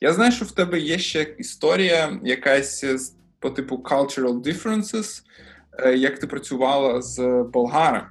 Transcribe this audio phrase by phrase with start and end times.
[0.00, 2.84] Я знаю, що в тебе є ще історія якась
[3.38, 5.22] по типу cultural differences,
[5.78, 8.08] е, як ти працювала з болгарами.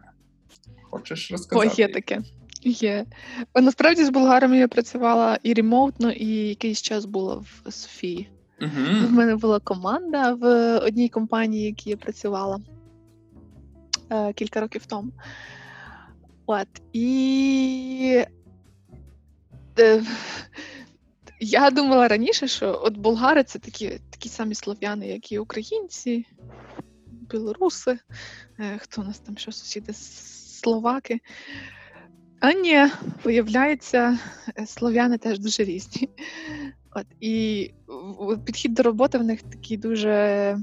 [0.82, 1.70] Хочеш розказати?
[1.70, 2.22] Ой, є таке.
[2.64, 3.06] Є.
[3.56, 8.30] Насправді з болгарами я працювала і ремоутно, і якийсь час була в Софії.
[8.62, 9.08] Угу.
[9.08, 12.60] В мене була команда в одній компанії, якій я працювала
[14.12, 15.12] е, кілька років тому.
[16.46, 16.68] От.
[16.94, 18.24] І
[19.80, 20.04] е,
[21.40, 26.26] я думала раніше, що от болгари це такі такі самі слов'яни, як і українці,
[27.08, 28.00] білоруси,
[28.60, 31.20] е, хто у нас там що сусіди, словаки.
[32.40, 32.86] А ні,
[33.24, 34.20] виявляється,
[34.60, 36.10] е, слов'яни теж дуже різні.
[36.96, 37.72] От, І
[38.46, 40.58] підхід до роботи в них такий дуже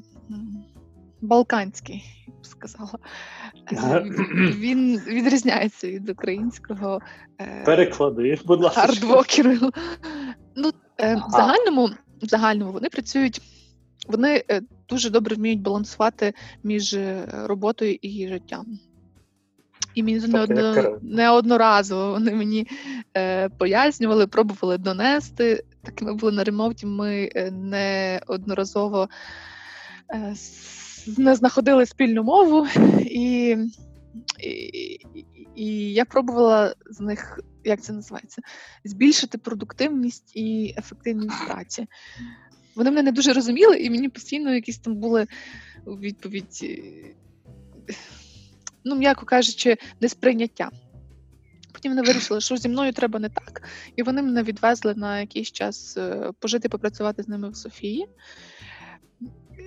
[1.20, 2.98] балканський, я б сказала.
[3.72, 4.04] Е,
[4.56, 7.00] він відрізняється від українського
[7.64, 8.80] Переклади, будь ласка.
[8.80, 9.70] Хардвокеру.
[10.56, 11.90] Ну, в загальному
[12.22, 13.42] в загальному вони працюють,
[14.08, 14.44] вони
[14.88, 16.96] дуже добре вміють балансувати між
[17.32, 18.78] роботою і життям.
[19.94, 22.66] І мені неодно, неодноразово вони мені
[23.16, 25.64] е, пояснювали, пробували донести.
[25.82, 29.08] Так ми були на ремонті, ми е, неодноразово
[30.14, 30.34] е,
[31.18, 32.66] не знаходили спільну мову,
[33.00, 33.56] і,
[34.40, 35.00] і,
[35.54, 38.42] і я пробувала з них, як це називається,
[38.84, 41.86] збільшити продуктивність і ефективність праці.
[42.74, 45.26] Вони мене не дуже розуміли, і мені постійно якісь там були
[45.86, 46.64] відповідь
[48.84, 50.70] ну, м'яко кажучи, несприйняття.
[51.72, 53.62] Потім вони вирішили, що зі мною треба не так,
[53.96, 58.06] і вони мене відвезли на якийсь час е, пожити, попрацювати з ними в Софії.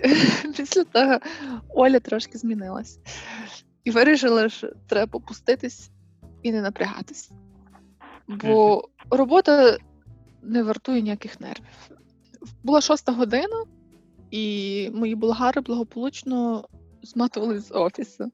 [0.57, 1.19] Після того
[1.69, 2.99] Оля трошки змінилась
[3.85, 5.89] і вирішила, що треба попуститись
[6.43, 7.31] і не напрягатись.
[8.27, 9.77] Бо робота
[10.43, 11.89] не вартує ніяких нервів.
[12.63, 13.65] Була шоста година,
[14.31, 16.67] і мої болгари благополучно
[17.03, 18.31] зматували з офісу.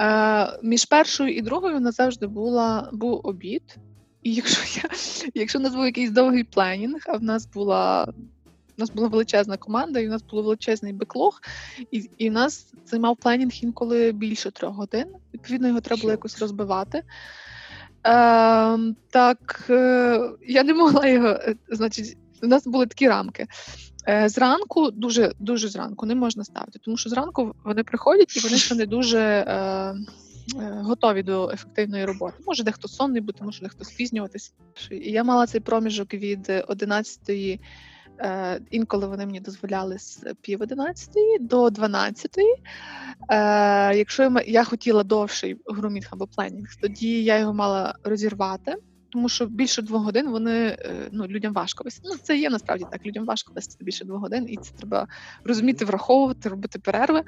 [0.00, 3.76] Е, Між першою і другою у нас завжди була, був обід.
[4.22, 4.90] І якщо я
[5.34, 8.12] якщо у нас був якийсь довгий пленінг, а в нас була
[8.78, 11.40] у нас була величезна команда, і у нас був величезний беклог,
[11.90, 15.06] і і нас займав пленінг інколи більше трьох годин.
[15.34, 16.98] Відповідно, його треба було якось розбивати.
[16.98, 17.02] Е,
[19.10, 23.46] Так, е, я не могла його, е, значить, у нас були такі рамки.
[24.08, 28.56] Е, зранку, дуже дуже зранку не можна ставити, тому що зранку вони приходять і вони
[28.56, 29.96] ще не дуже е, е,
[30.82, 32.36] готові до ефективної роботи.
[32.46, 34.52] Може, дехто сонний бути, може дехто спізнюватись.
[34.90, 37.60] І я мала цей проміжок від 11-ї,
[38.18, 42.38] е, інколи вони мені дозволяли з пів 11 до 12.
[42.38, 48.76] Е, Якщо я хотіла довший грумінг або пленінг, тоді я його мала розірвати
[49.10, 52.02] тому що більше двох годин вони е, ну людям важко вести.
[52.04, 53.06] Ну це є насправді так.
[53.06, 55.08] Людям важко вести більше двох годин, і це треба
[55.44, 57.22] розуміти, враховувати, робити перерви.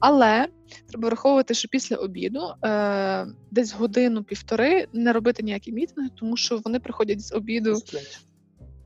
[0.00, 0.48] Але
[0.88, 6.80] треба враховувати, що після обіду е, десь годину-півтори не робити ніякі мітинги, тому що вони
[6.80, 7.78] приходять з обіду.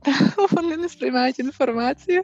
[0.51, 2.23] Вони не сприймають інформацію,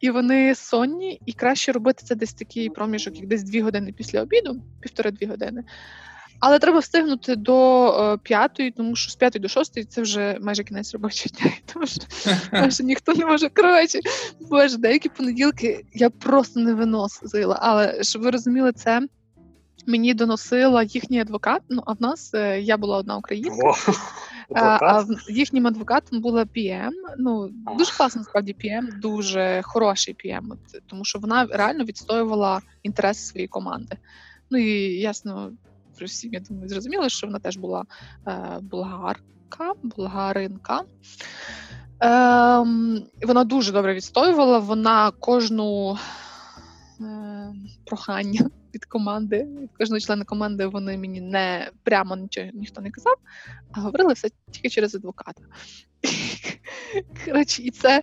[0.00, 4.22] і вони сонні, і краще робити це десь такий проміжок, як десь дві години після
[4.22, 5.64] обіду, півтори-дві години.
[6.40, 10.64] Але треба встигнути до е, п'ятої, тому що з п'ятої до шостої це вже майже
[10.64, 11.52] кінець робочого дня.
[11.72, 12.00] Тому що
[12.52, 13.48] майже ніхто не може.
[13.48, 14.00] Коротше,
[14.40, 17.58] боже, деякі понеділки я просто не виносила.
[17.62, 19.00] Але щоб ви розуміли, це
[19.86, 21.62] мені доносила їхній адвокат.
[21.68, 23.74] Ну, а в нас е, я була одна українка.
[24.54, 26.90] А, а їхнім адвокатом була PM.
[27.18, 27.48] Ну
[27.78, 30.52] дуже класно справді PM, дуже хороший PM,
[30.86, 33.96] тому що вона реально відстоювала інтереси своєї команди.
[34.50, 35.52] Ну і ясно,
[36.00, 37.84] всі, я думаю, зрозуміли, що вона теж була
[38.28, 40.82] е, болгарка, болгаринка.
[42.02, 42.66] Е,
[43.26, 44.58] Вона дуже добре відстоювала.
[44.58, 45.98] Вона кожну
[47.00, 47.54] е,
[47.86, 53.14] прохання від команди, від кожного члена команди вони мені не прямо нічого ніхто не казав,
[53.72, 55.42] а говорили все тільки через адвоката.
[57.24, 58.02] Коротше, і це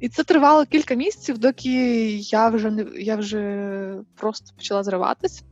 [0.00, 5.42] і це тривало кілька місяців, доки я вже не я вже просто почала зриватись.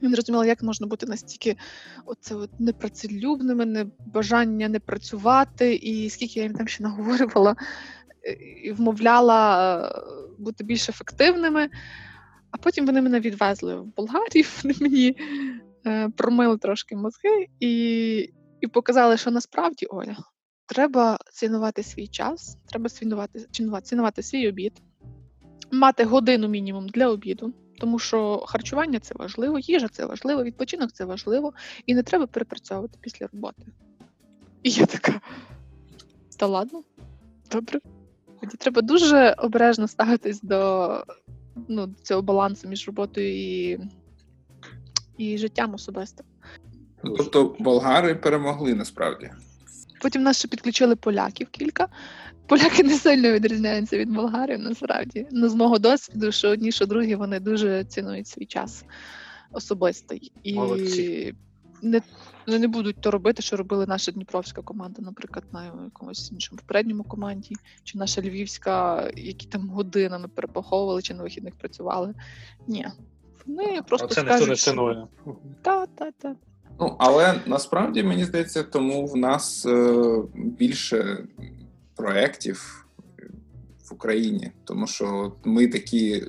[0.00, 1.56] Я не розуміла, як можна бути настільки
[2.04, 7.56] оце от непрацелюбними, не бажання не працювати, і скільки я їм там ще наговорювала
[8.62, 10.02] і вмовляла е,
[10.38, 11.68] бути більш ефективними.
[12.56, 15.16] А потім вони мене відвезли в Болгарію, вони мені
[15.86, 17.72] е, промили трошки мозги і
[18.60, 20.16] і показали, що насправді Оля,
[20.66, 23.46] треба цінувати свій час, треба цінувати,
[23.82, 24.72] цінувати свій обід,
[25.72, 27.54] мати годину мінімум для обіду.
[27.78, 31.52] Тому що харчування це важливо, їжа це важливо, відпочинок це важливо,
[31.86, 33.62] і не треба перепрацьовувати після роботи.
[34.62, 35.20] І я така.
[36.38, 36.82] Та ладно,
[37.50, 37.80] добре.
[38.58, 41.04] Треба дуже обережно ставитись до
[41.68, 43.78] ну, цього балансу між роботою і,
[45.18, 46.26] і життям особистим.
[47.04, 49.30] Ну, тобто болгари перемогли насправді.
[50.00, 51.88] Потім нас ще підключили поляків кілька.
[52.46, 55.26] Поляки не сильно відрізняються від болгарів, насправді.
[55.32, 58.84] Ну, з мого досвіду, що одні, що другі, вони дуже цінують свій час
[59.52, 60.32] особистий.
[60.42, 61.34] І Молодці.
[61.82, 62.02] Не,
[62.46, 67.04] вони не будуть то робити, що робили наша дніпровська команда, наприклад, на якомусь іншому попередньому
[67.04, 72.14] команді, чи наша львівська, які там годинами перепаховували, чи на вихідних працювали.
[72.66, 72.86] Ні.
[73.46, 75.08] Вони просто Це ніхто не скажуть, що
[75.62, 76.36] та, та, та.
[76.80, 81.26] Ну, але насправді мені здається, тому в нас е, більше
[81.94, 82.85] проєктів
[83.90, 86.28] в Україні, тому що ми такі е,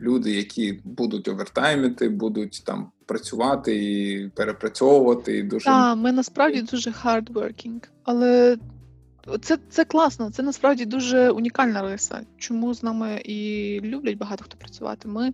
[0.00, 5.38] люди, які будуть овертаймити, будуть там працювати і перепрацьовувати.
[5.38, 8.56] І дуже Так, ми насправді дуже hardworking, але
[9.40, 12.20] це, це класно, це насправді дуже унікальна риса.
[12.38, 15.08] Чому з нами і люблять багато хто працювати.
[15.08, 15.32] Ми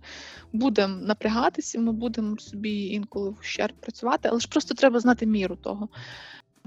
[0.53, 5.55] будемо напрягатися, ми будемо собі інколи в ущерб працювати, але ж просто треба знати міру
[5.55, 5.89] того.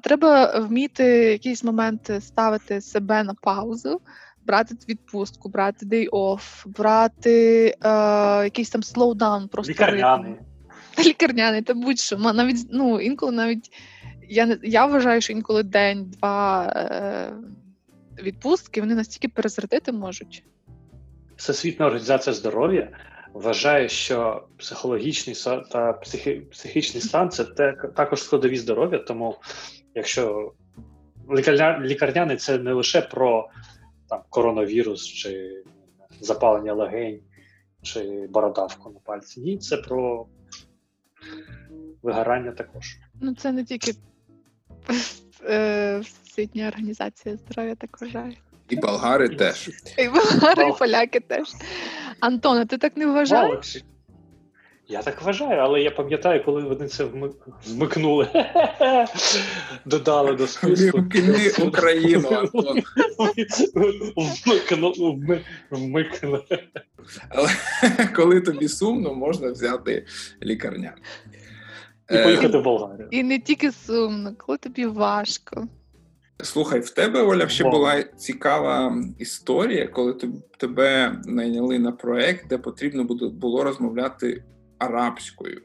[0.03, 4.01] Треба вміти якісь моменти ставити себе на паузу,
[4.47, 7.89] брати відпустку, брати day off, брати е,
[8.45, 10.33] якийсь там slowdown, просто Лікарняний.
[10.33, 11.09] ритм.
[11.09, 12.19] Лікарняний, та будь-що.
[12.19, 13.71] Навіть ну інколи навіть
[14.29, 17.33] я не я вважаю, що інколи день-два е,
[18.23, 20.45] відпустки вони настільки перезарядити можуть.
[21.37, 22.89] Всесвітня організація здоров'я
[23.33, 25.37] вважає, що психологічний
[25.73, 28.99] та психі- психічний стан це те, також складові здоров'я.
[28.99, 29.37] Тому
[29.95, 30.53] якщо
[31.37, 33.49] лікарня, лікарняний це не лише про
[34.09, 35.63] там, коронавірус чи
[36.21, 37.21] запалення легень
[37.83, 39.41] чи бородавку на пальці.
[39.41, 40.27] Ні, це про
[42.03, 42.97] вигорання також.
[43.21, 43.95] Ну це не тільки
[45.45, 48.37] е, Всесвітня організація здоров'я так вважає.
[48.69, 49.71] і болгари теж.
[49.99, 51.49] І болгари, і поляки теж.
[52.21, 53.85] Антона, ти так не вважаєш?
[54.89, 57.33] Я так вважаю, але я пам'ятаю, коли вони це вми-
[57.67, 58.29] вмикнули.
[59.85, 60.99] Додали до списку.
[60.99, 62.83] Вимкни Україну, Антон.
[63.75, 65.41] Вмикну-
[65.71, 66.45] Вмикнули.
[67.29, 67.49] Але
[68.17, 70.07] коли тобі сумно, можна взяти
[70.43, 70.95] лікарня.
[72.11, 73.09] І поїхати в Болгарію.
[73.11, 75.69] І не тільки сумно, коли тобі важко.
[76.43, 80.15] Слухай, в тебе, Оля, ще була цікава історія, коли
[80.59, 84.45] тебе найняли на проект, де потрібно буде- було розмовляти
[84.79, 85.63] арабською.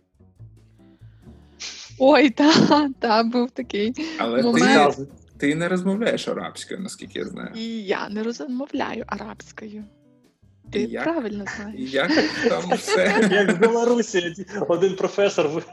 [2.00, 3.94] Ой, та, та був такий.
[4.18, 4.96] Але Момент.
[4.96, 7.52] ти, ти не розмовляєш арабською, наскільки я знаю.
[7.56, 9.84] І я не розмовляю арабською.
[10.72, 11.04] Ти як?
[11.04, 11.94] правильно знаєш.
[11.94, 12.12] як
[12.50, 13.30] там все?
[13.32, 15.64] Як в Білорусі один професор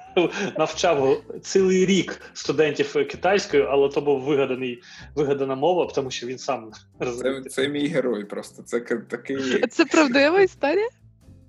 [0.58, 4.82] навчав цілий рік студентів китайською, але то був вигаданий,
[5.14, 7.42] вигадана мова, тому що він сам Це, розуміє.
[7.42, 8.62] це мій герой просто.
[8.62, 9.66] Це такий.
[9.70, 10.88] Це правдива історія?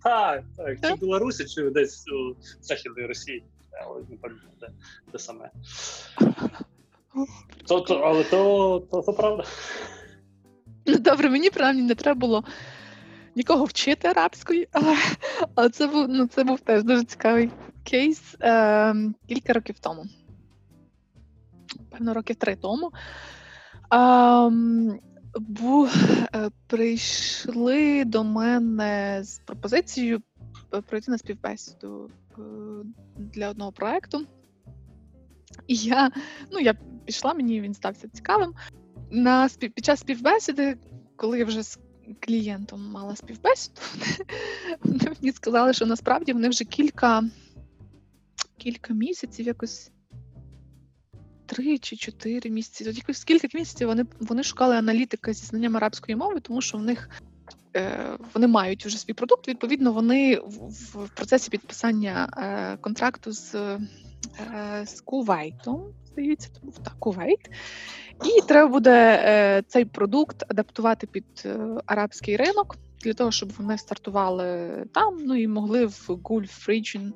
[0.04, 3.44] Так, так, чи в Білорусі, чи десь у Західній Росії.
[3.86, 4.68] Але не пам'ятаю, де,
[5.12, 5.50] де саме.
[7.68, 9.44] То, то, але то, то, то правда.
[10.86, 12.44] Ну добре, мені принаймні не треба було
[13.36, 14.98] нікого вчити арабської, але,
[15.56, 17.52] але це був ну це був теж дуже цікавий
[17.84, 18.95] кейс е,
[19.28, 20.06] кілька років тому.
[21.92, 22.92] Певно, років три тому.
[23.92, 25.00] Ем,
[25.36, 25.88] бу,
[26.36, 30.21] е, прийшли до мене з пропозицією
[30.74, 32.42] е, пройти на співбесіду е,
[33.18, 34.26] для одного проекту.
[35.68, 36.12] І я,
[36.52, 36.74] ну, я
[37.06, 38.54] пішла, мені він стався цікавим.
[39.12, 39.74] На спів...
[39.74, 40.78] Під час співбесіди,
[41.16, 41.80] коли я вже з
[42.19, 43.81] клієнтом мала співбесіду,
[44.83, 47.24] вони мені сказали, що насправді вони вже кілька,
[48.57, 49.92] кілька місяців, якось
[51.50, 52.90] три чи чотири місяці.
[52.90, 56.84] От якось кілька місяців вони, вони шукали аналітика зі знанням арабської мови, тому що в
[56.84, 57.10] них
[57.76, 59.48] е, вони мають вже свій продукт.
[59.48, 63.80] Відповідно, вони в, в процесі підписання е, контракту з, е,
[64.86, 67.50] з Кувейтом, здається, був так, Кувейт.
[68.26, 73.78] І треба буде е, цей продукт адаптувати під е, арабський ринок для того, щоб вони
[73.78, 77.12] стартували там, ну і могли в Gulf Region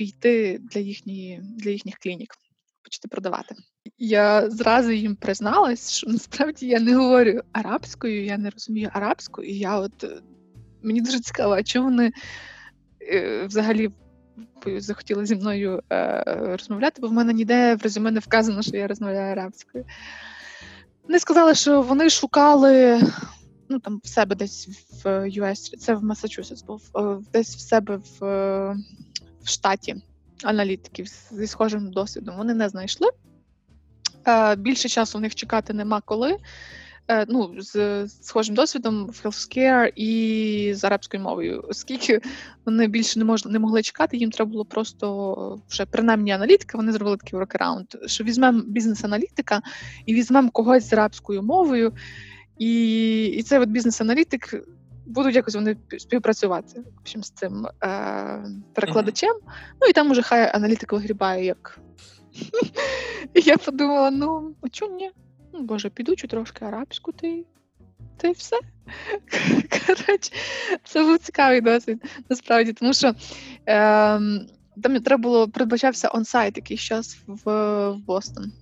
[0.00, 2.34] війти для їхньої для їхніх клінік,
[2.84, 3.54] почати продавати.
[3.98, 9.58] Я зразу їм призналась, що насправді я не говорю арабською, я не розумію арабську, і
[9.58, 10.20] я от е,
[10.82, 12.12] мені дуже цікаво, чому вони
[13.00, 13.90] е, взагалі
[14.66, 16.24] захотіли зі мною е,
[16.60, 19.84] розмовляти, бо в мене ніде в резюме не вказано, що я розмовляю арабською.
[21.02, 23.00] Вони сказали, що вони шукали
[23.68, 24.68] ну, там, в себе десь
[25.04, 26.90] в US, це в Масачусетс був,
[27.32, 28.20] десь в себе в,
[29.42, 29.96] в штаті
[30.44, 32.36] аналітиків зі схожим досвідом.
[32.36, 33.08] Вони не знайшли.
[34.26, 36.36] Е, Більше часу в них чекати нема коли.
[37.08, 42.20] е, ну, з схожим досвідом в healthcare і з арабською мовою, оскільки
[42.66, 46.78] вони більше не мож, не могли чекати, їм треба було просто вже принаймні аналітика.
[46.78, 49.62] Вони зробили такий воркараунд, що візьмемо бізнес-аналітика
[50.06, 51.92] і візьмемо когось з арабською мовою,
[52.58, 54.64] і і цей от бізнес-аналітик.
[55.14, 58.44] Будуть якось вони співпрацювати в общем, з цим е,
[58.74, 59.34] перекладачем.
[59.34, 59.74] Mm-hmm.
[59.82, 61.78] Ну і там уже хай аналітик вигрібає як.
[63.34, 65.10] І я подумала: ну, а чому ні?
[65.52, 67.46] Ну, Боже, підучу трошки арабську, й
[68.16, 68.58] та й все.
[69.86, 70.32] Коротше,
[70.84, 73.14] це був цікавий досвід, насправді, тому що е,
[74.82, 77.50] там треба було передбачався онсайт якийсь час в,
[77.90, 78.52] в Бостон.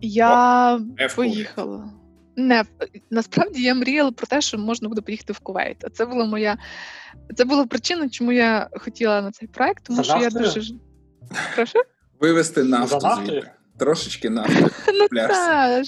[0.00, 0.80] Я О,
[1.16, 1.99] поїхала.
[2.36, 2.64] Не,
[3.10, 5.84] насправді я мріяла про те, що можна буде поїхати в Кувейт.
[5.84, 6.58] А це була моя
[7.36, 10.62] це була причина, чому я хотіла на цей проект, тому що я дуже
[11.54, 11.78] Прошу?
[12.20, 13.50] Вивести нафту звідти.
[13.78, 14.66] Трошечки нафти.
[14.92, 15.86] Ну так,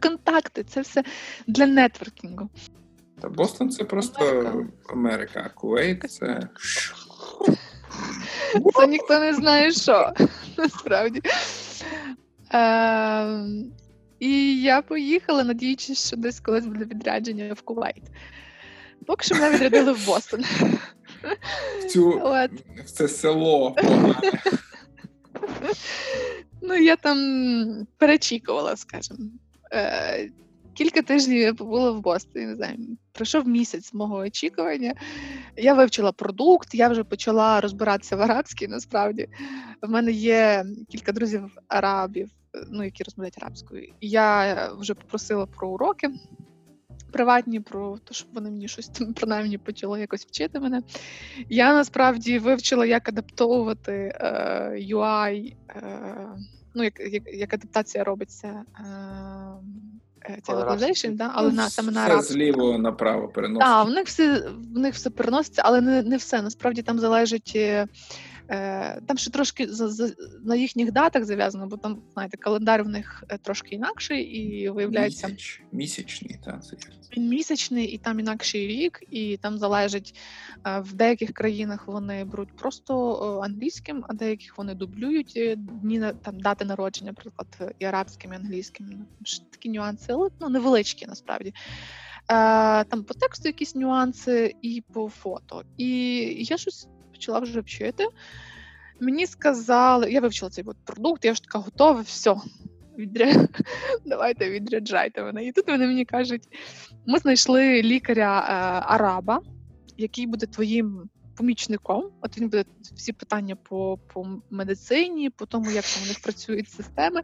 [0.00, 1.04] контакти, це все
[1.46, 2.48] для нетворкінгу.
[3.20, 6.48] Та Бостон це просто Америка, Америка а Кувейт це.
[8.74, 10.12] Це ніхто не знає, що
[10.58, 11.22] насправді.
[12.54, 13.44] Е,
[14.24, 18.02] І я поїхала, надіючись, що десь колись буде відрядження в Кувейт.
[19.06, 20.44] Поки що мене відрядили в Бостон.
[21.80, 22.10] В цю...
[22.84, 23.76] В це село.
[26.62, 29.18] Ну, я там перечікувала, скажімо.
[29.72, 30.30] Е,
[30.74, 32.78] Кілька тижнів я побула в Бостоні, не знаю,
[33.12, 34.94] пройшов місяць мого очікування.
[35.56, 38.68] Я вивчила продукт, я вже почала розбиратися в арабській.
[38.68, 39.28] Насправді
[39.82, 42.30] в мене є кілька друзів арабів,
[42.70, 43.92] ну які розмовляють арабською.
[44.00, 46.10] Я вже попросила про уроки
[47.14, 50.82] приватні, про те, щоб вони мені щось там принаймні почали якось вчити мене.
[51.48, 54.28] Я насправді вивчила, як адаптовувати е,
[54.94, 56.26] UI, е,
[56.74, 58.62] ну, як як, як адаптація робиться.
[60.28, 62.32] Е, це да, але на саме на арабську.
[62.32, 63.74] зліво направо переноситься.
[63.74, 66.42] Так, в них все в них все переноситься, але не не все.
[66.42, 67.58] Насправді там залежить
[68.48, 72.88] е, там ще трошки за, за на їхніх датах зав'язано, бо там, знаєте, календар в
[72.88, 76.60] них е, трошки інакший, і виявляється Місяч, місячний, так,
[77.16, 80.18] він місячний, і там інакший рік, і там залежить
[80.66, 86.64] е, в деяких країнах вони беруть просто англійським, а деяких вони дублюють дні там дати
[86.64, 88.86] народження, наприклад, і арабським, і англійським.
[88.90, 89.04] Ну,
[89.50, 91.54] такі нюанси, але ну невеличкі насправді.
[92.88, 95.62] Там по тексту якісь нюанси і по фото.
[95.76, 95.86] І
[96.38, 98.08] я щось почала вже вчити.
[99.00, 102.36] Мені сказали, я вивчила цей от продукт, я вже така готова, все.
[102.98, 103.48] Відря...
[104.06, 105.44] Давайте відряджайте мене.
[105.44, 106.42] І тут вони мені кажуть:
[107.06, 108.52] ми знайшли лікаря е,
[108.94, 109.40] араба,
[109.96, 112.10] який буде твоїм помічником.
[112.20, 112.64] От він буде
[112.96, 117.22] всі питання по по медицині, по тому, як там у них працюють системи.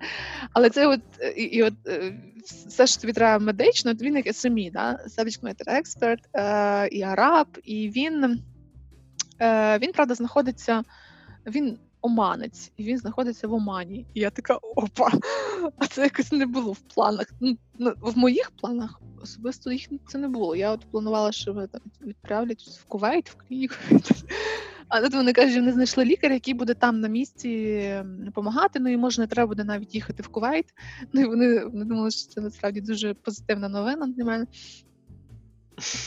[0.52, 1.00] Але це от
[1.36, 2.12] і, і от е,
[2.44, 4.98] все, що тобі треба медично, от він як SME, да?
[5.18, 8.42] Subject Matter Expert, е, і араб, і він.
[9.40, 10.82] Е, Він, правда, знаходиться,
[11.46, 14.06] він оманець, і він знаходиться в Омані.
[14.14, 15.10] І я така опа,
[15.78, 17.26] а це якось не було в планах.
[17.40, 17.56] Ну,
[18.00, 20.56] В моїх планах особисто їх це не було.
[20.56, 23.74] Я от планувала, що ви там відправлять в Кувейт, в клініку.
[24.88, 28.80] А тут вони кажуть, що вони знайшли лікаря, який буде там на місці допомагати.
[28.80, 30.66] Ну і може не треба буде навіть їхати в Кувейт.
[31.12, 34.46] Ну і вони, вони думали, що це насправді дуже позитивна новина для мене.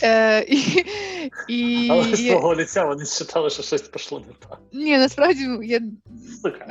[0.03, 0.85] Е, і,
[1.47, 4.59] і, Але з твого лиця вони вважали, що щось пішло не так.
[4.73, 5.81] Ні, насправді я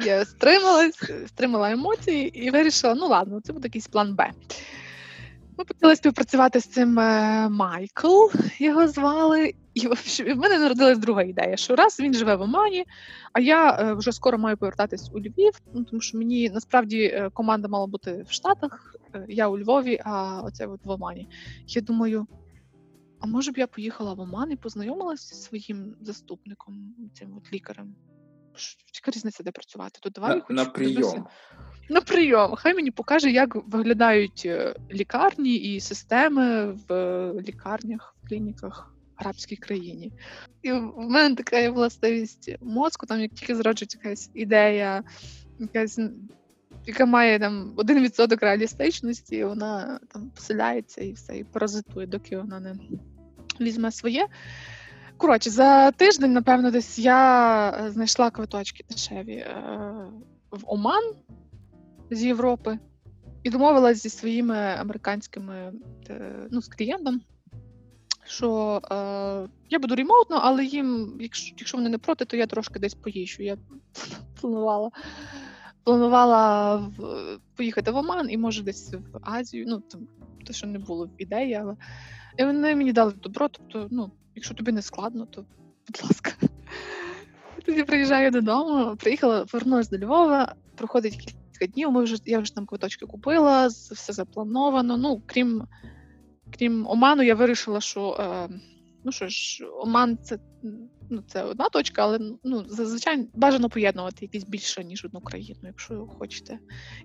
[0.04, 4.30] я стрималась, стримала емоції і вирішила, ну ладно, це буде якийсь план Б.
[5.58, 8.26] Ми почали співпрацювати з цим е, Майкл,
[8.58, 9.54] його звали.
[9.74, 9.88] І
[10.32, 12.84] в мене народилась друга ідея, що раз він живе в Омані,
[13.32, 17.68] а я е, вже скоро маю повертатись у Львів, ну, тому що мені насправді команда
[17.68, 18.96] мала бути в Штатах,
[19.28, 21.28] я у Львові, а оце от в Омані.
[21.66, 22.26] Я думаю,
[23.22, 27.94] а може б я поїхала в Оман і познайомилася зі своїм заступником, цим от лікарем?
[28.94, 29.98] Яка різниця, де працювати?
[30.02, 31.26] То давай на, на прийом.
[31.90, 32.54] На прийом.
[32.56, 36.92] Хай мені покаже, як виглядають е, лікарні і системи в
[37.40, 40.12] лікарнях, в клініках в арабській країні.
[40.62, 45.02] І в мене така є властивість мозку, там як тільки зроджується якась ідея,
[45.58, 46.00] якась.
[46.86, 52.60] Яка має там один відсоток реалістичності, вона там поселяється і все, і паразитує, доки вона
[52.60, 52.74] не
[53.62, 54.26] візьме своє.
[55.16, 59.62] Коротше, за тиждень, напевно, десь я е, знайшла квиточки дешеві е,
[60.50, 61.14] в Оман
[62.10, 62.78] з Європи
[63.42, 65.72] і домовилася зі своїми американськими
[66.10, 67.20] е, ну, з клієнтом,
[68.26, 72.78] що е, я буду ремоутно, але їм, якщо якщо вони не проти, то я трошки
[72.78, 73.42] десь поїжджу.
[73.42, 73.56] Я
[74.40, 74.90] планувала
[75.84, 79.64] планувала в, поїхати в Оман і може десь в Азію.
[79.68, 80.08] Ну там
[80.46, 81.76] те, що не було в ідеї, але
[82.36, 83.48] і вони мені дали добро.
[83.48, 85.44] Тобто, ну, якщо тобі не складно, то
[85.86, 86.30] будь ласка.
[87.66, 91.92] Тоді приїжджаю додому, приїхала, повернулася до Львова, проходить кілька днів.
[91.92, 94.96] Ми вже я вже там квиточки купила, все заплановано.
[94.96, 95.62] Ну, крім
[96.58, 98.48] крім Оману, я вирішила, що е,
[99.04, 100.38] ну що ж, Оман це
[101.10, 106.06] ну, це одна точка, але ну, зазвичай бажано поєднувати якісь більше, ніж одну країну, якщо
[106.06, 106.58] хочете.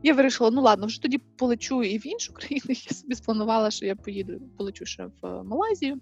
[0.04, 2.66] Я вирішила, ну ладно, вже тоді полечу і в іншу країну.
[2.68, 6.00] Я собі спланувала, що я поїду, полечу ще в Малайзію.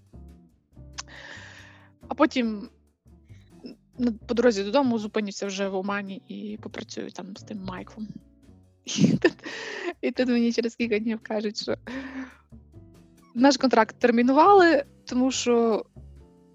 [2.08, 2.70] А потім
[4.28, 8.08] по дорозі додому зупинюся вже в Омані і попрацюю там з тим Майклом.
[8.86, 9.34] І тут,
[10.02, 11.76] і тут мені через кілька днів кажуть, що
[13.36, 15.86] наш контракт термінували, тому що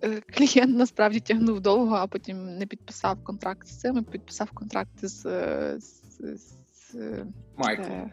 [0.02, 5.22] е, клієнт насправді тягнув довго, а потім не підписав контракт з цим, підписав контракт з.
[5.78, 6.20] з,
[6.72, 6.94] з
[7.56, 8.10] Майклом.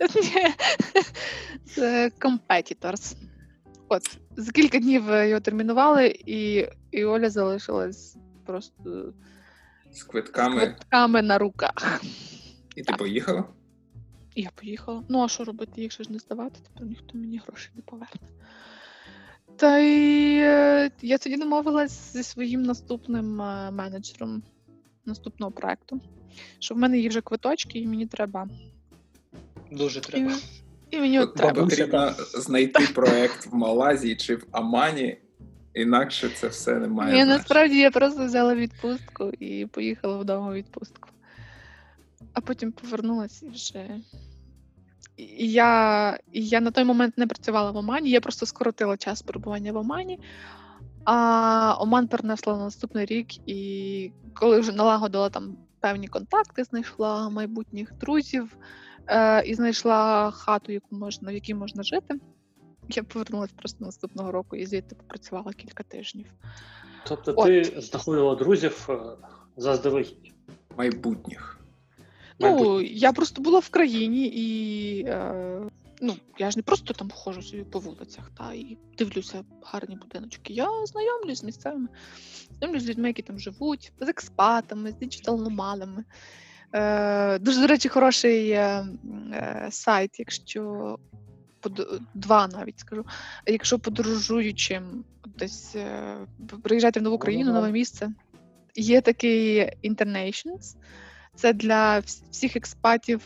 [0.00, 0.08] Е,
[1.66, 3.16] з Competitors.
[3.88, 8.16] От, за кілька днів його термінували, і і Оля залишилась
[8.46, 9.12] просто
[9.92, 12.02] з квитками з квитками на руках.
[12.76, 13.44] І ти поїхала?
[14.34, 15.04] Я поїхала.
[15.08, 18.28] Ну, а що робити, якщо ж не здавати, тепер ніхто мені грошей не поверне.
[19.58, 24.42] Та й е, я тоді домовилась зі своїм наступним е, менеджером
[25.06, 26.00] наступного проекту,
[26.58, 28.48] що в мене є вже квиточки, і мені треба.
[29.72, 30.32] Дуже треба.
[30.90, 31.62] І, і мені от треба.
[31.62, 35.18] Потрібно знайти проект в Малайзії чи в Амані,
[35.74, 37.14] інакше це все не має.
[37.14, 41.08] Ні, насправді я просто взяла відпустку і поїхала вдома відпустку.
[42.32, 44.00] А потім повернулася і вже
[45.16, 49.76] я я на той момент не працювала в Омані, я просто скоротила час перебування в
[49.76, 50.20] Омані.
[51.04, 57.94] А Оман перенесла на наступний рік, і коли вже налагодила там певні контакти, знайшла майбутніх
[57.94, 58.56] друзів
[59.06, 62.14] е, і знайшла хату, яку можна, в якій можна жити.
[62.88, 66.26] Я повернулася просто наступного року і звідти попрацювала кілька тижнів.
[67.06, 67.46] Тобто От.
[67.46, 68.98] ти знаходила друзів е,
[69.56, 70.34] заздалегідь?
[70.76, 71.57] Майбутніх.
[72.40, 75.60] Ну, я просто була в країні і е,
[76.00, 80.52] ну, я ж не просто там ходжу собі по вулицях та і дивлюся гарні будиночки.
[80.52, 81.88] Я знайомлюсь з місцевими,
[82.58, 86.04] знайомлюсь з людьми, які там живуть, з експатами, з діджитал-номадами.
[86.72, 88.86] Е, Дуже, до речі, хороший е,
[89.32, 90.98] е, сайт, якщо
[92.14, 93.04] два навіть скажу.
[93.46, 95.04] Якщо подорожуючим
[95.38, 96.16] десь е,
[96.62, 98.10] приїжджати в нову країну, нове місце.
[98.74, 100.76] Є такий Internations,
[101.38, 101.98] це для
[102.30, 103.20] всіх експатів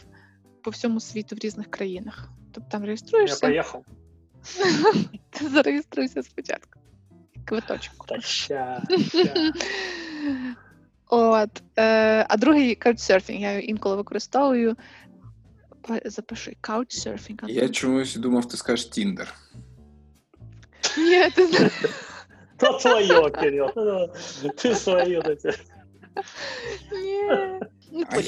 [0.62, 2.28] по всьому світу в різних країнах.
[2.52, 3.46] Тобто там реєструєшся.
[3.46, 3.84] Я поїхав.
[5.30, 6.80] Ти зареєструйся спочатку.
[7.44, 8.06] Квиточок.
[8.06, 8.82] Та ща,
[11.06, 11.62] От.
[11.78, 14.76] Е, А другий couchsurfing я інколи використовую.
[16.04, 17.48] Запиши couchsurfing.
[17.48, 19.34] Я чомусь думав, ти скажеш Тіндер.
[20.98, 21.46] Ні, ти
[22.56, 23.70] То твоє, Кирил.
[24.56, 25.36] Ти своє.
[26.92, 27.22] Ні.
[27.92, 28.20] Ну, а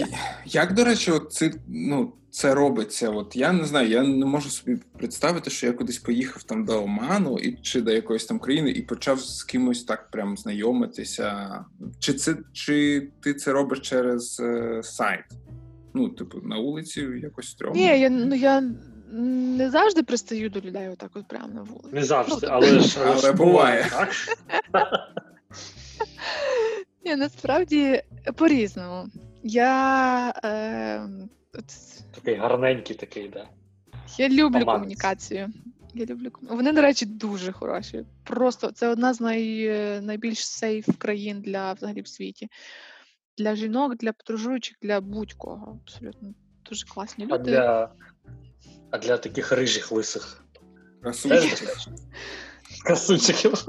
[0.44, 3.10] Як, до речі, от це ну, це робиться?
[3.10, 6.82] От Я не знаю, я не можу собі представити, що я кудись поїхав там до
[6.82, 11.58] Оману і чи до якоїсь там країни і почав з кимось так прям знайомитися.
[11.98, 15.24] Чи це чи ти це робиш через е, сайт?
[15.94, 17.80] Ну, типу, на вулиці якось стрьомно?
[17.80, 18.62] Ні, я ну я
[19.12, 21.88] не завжди пристаю до людей, отак от прямо на вулиці.
[21.92, 23.86] Не завжди, але ж але буває.
[23.90, 24.12] так?
[27.14, 28.02] Ні, насправді
[28.36, 29.08] по-різному.
[29.42, 31.08] Я е,
[32.14, 33.48] такий гарненький такий, да.
[34.18, 34.66] Я люблю Поманець.
[34.66, 35.48] комунікацію.
[35.94, 38.04] Я люблю Вони, до речі, дуже хороші.
[38.24, 39.68] Просто це одна з най,
[40.00, 42.48] найбільш сейф країн для взагалі в світі.
[43.38, 45.80] Для жінок, для подорожуючих, для будь-кого.
[45.84, 46.34] Абсолютно
[46.68, 47.34] дуже класні люди.
[47.34, 47.90] А для
[48.90, 50.44] а для таких рижих лисих.
[51.02, 51.68] Красунчиків.
[52.84, 53.64] Красунчиків.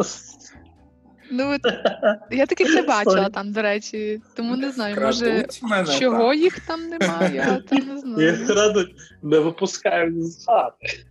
[1.31, 1.61] Ну от
[2.31, 5.47] я таких не бачила там, до речі, тому не знаю, може
[5.99, 8.31] чого їх там немає, я там не знаю.
[8.31, 11.05] Їх крадуть, не випускають з хати.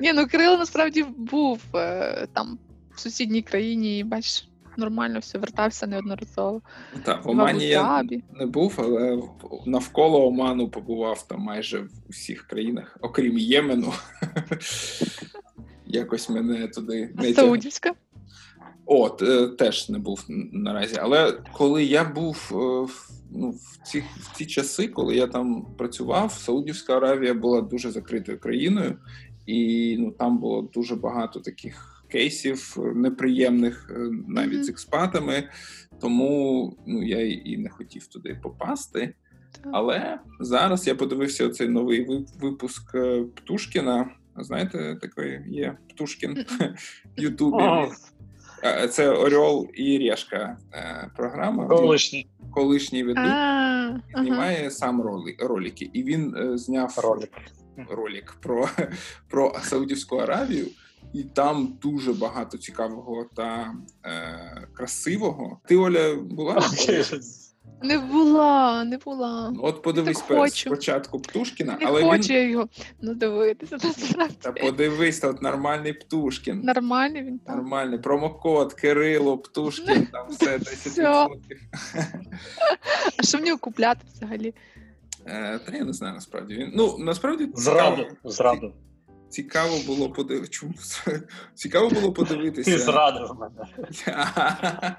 [0.00, 2.58] Ні, ну Кирило насправді був е, там
[2.94, 6.62] в сусідній країні, і бачиш, нормально все вертався неодноразово.
[7.04, 9.22] Так, в Омані я не був, але
[9.66, 13.92] навколо Оману побував там майже в усіх країнах, окрім Ємену.
[15.86, 17.92] Якось мене туди не Саудівська?
[18.94, 20.96] От, е, теж не був наразі.
[21.00, 22.92] Але коли я був е,
[23.30, 28.40] ну, в ці в ці часи, коли я там працював, Саудівська Аравія була дуже закритою
[28.40, 28.96] країною,
[29.46, 34.62] і ну, там було дуже багато таких кейсів неприємних е, навіть mm-hmm.
[34.62, 35.48] з експатами.
[36.00, 39.14] Тому ну, я і не хотів туди попасти.
[39.72, 42.96] Але зараз я подивився оцей новий випуск
[43.34, 46.44] Птушкіна Знаєте, такий є Птушкін
[47.18, 47.64] в Ютубі.
[48.90, 51.66] Це Орел і Решка е, програма.
[51.66, 53.32] Колишній колишній ведучий
[54.14, 54.70] знімає ага.
[54.70, 55.02] сам
[55.38, 55.90] ролики.
[55.92, 57.30] І він е, зняв ролик
[57.88, 58.68] ролик про,
[59.28, 60.66] про Саудівську Аравію.
[61.12, 65.60] І там дуже багато цікавого та е, красивого.
[65.66, 66.60] Ти Оля була?
[67.82, 69.50] Не була, не була.
[69.54, 72.36] Ну, От подивись спочатку Птушкіна, не але хочу він...
[72.36, 72.68] я його
[73.00, 73.76] ну, дивитися.
[73.82, 74.34] насправді.
[74.40, 76.60] Та подивись, тут нормальний Птушкін.
[76.60, 77.56] Нормальний він там.
[77.56, 77.98] Нормальний.
[77.98, 81.28] Промокод, Кирило, Птушкін, там все 10%.
[83.16, 84.54] А що в нього купляти взагалі?
[85.26, 86.54] Е, Та я не знаю, насправді.
[86.54, 87.48] Він, Ну, насправді...
[87.54, 88.72] Зраду, зраду.
[89.28, 90.50] Цікаво було подивитися.
[90.52, 90.72] Чому?
[91.54, 92.70] Цікаво було подивитися.
[92.70, 93.66] Ти зрадив мене.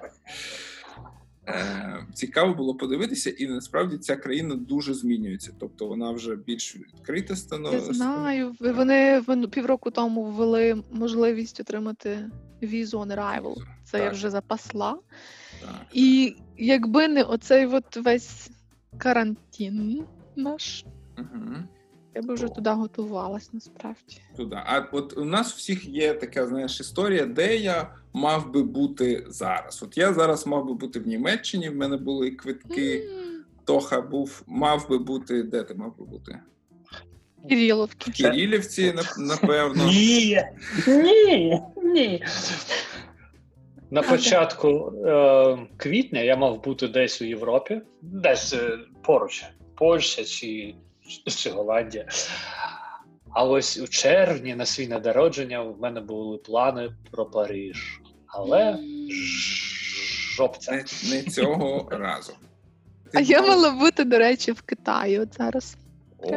[1.47, 5.53] Е, цікаво було подивитися, і насправді ця країна дуже змінюється.
[5.59, 7.87] Тобто вона вже більш відкрита становиться.
[7.87, 8.55] Я знаю.
[8.59, 12.29] Вони півроку тому ввели можливість отримати
[12.61, 13.55] візу on arrival.
[13.83, 14.01] Це так.
[14.01, 14.99] я вже запасла.
[15.61, 16.45] Так, і так.
[16.57, 18.49] якби не оцей от весь
[18.97, 20.03] карантин
[20.35, 20.85] наш.
[21.17, 21.55] Угу.
[22.15, 24.21] Я би вже туди готувалась насправді.
[24.37, 24.55] Туди.
[24.65, 29.83] А от у нас всіх є така, знаєш, історія, де я мав би бути зараз.
[29.83, 32.97] От я зараз мав би бути в Німеччині, в мене були квитки.
[32.97, 33.23] Mm.
[33.65, 35.43] Тоха був, мав би бути.
[35.43, 36.39] Де ти мав би бути?
[37.49, 38.11] Кириловки.
[38.11, 39.85] В Кирилівці, напевно.
[39.85, 40.41] Ні.
[40.87, 41.61] Ні.
[41.83, 42.23] Ні.
[43.91, 49.45] На початку е, квітня я мав бути десь у Європі, десь е, поруч,
[49.75, 50.75] Польща чи
[51.27, 52.07] чи Голландія.
[53.33, 58.01] А ось у червні на свій народження в мене були плани про Париж.
[58.27, 58.79] Але
[60.35, 60.71] жопця.
[60.71, 62.33] Не, не цього разу.
[63.11, 65.77] Ти а я мала бути, до речі, в Китаї от зараз.
[66.19, 66.33] В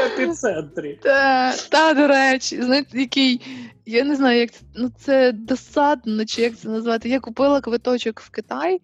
[0.20, 0.98] епіцентрі.
[1.02, 3.40] Та, та, до речі, знаєте, який,
[3.86, 7.08] я не знаю, як це, ну це досадно, чи як це назвати.
[7.08, 8.80] Я купила квиточок в Китай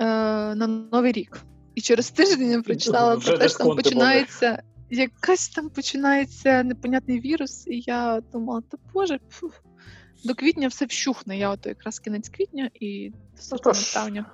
[0.00, 0.04] е,
[0.54, 1.42] на Новий рік.
[1.78, 4.62] І через тиждень я прочитала про те, що там починається.
[4.90, 9.50] Якась там починається непонятний вірус, і я думала, та боже, фу,
[10.24, 11.38] до квітня все вщухне.
[11.38, 14.26] Я ото якраз кінець квітня і достатньо травня.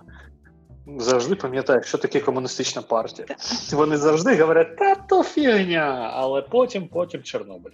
[0.98, 3.28] Завжди пам'ятаю, що таке комуністична партія.
[3.72, 7.72] Вони завжди говорять, та то фігня, але потім, потім Чорнобиль.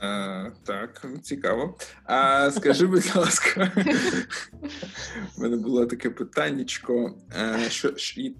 [0.00, 1.78] А, Так, цікаво.
[2.04, 3.72] А скажи, будь ласка,
[5.36, 7.18] в мене було таке питаннячко.
[7.68, 7.94] Що,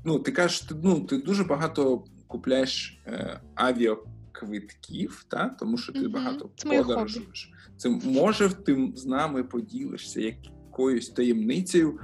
[0.04, 5.48] ну, Ти кажеш, ти, ну, ти дуже багато купляєш е, авіаквитків, та?
[5.48, 6.10] тому що ти mm-hmm.
[6.10, 7.52] багато подорожуєш.
[7.76, 12.00] Це може ти з нами поділишся якоюсь таємницею,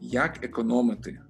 [0.00, 1.20] як економити?